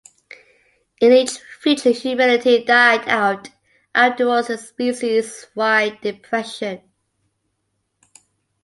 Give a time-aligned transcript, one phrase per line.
[0.99, 1.29] In each
[1.61, 3.49] future humanity died out
[3.93, 6.81] afterwards, in a species-wide depression.